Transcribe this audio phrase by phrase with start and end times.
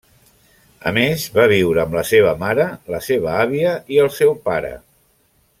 [0.91, 2.67] A més va viure amb la seva mare,
[2.97, 4.77] la seva àvia i el seu pare.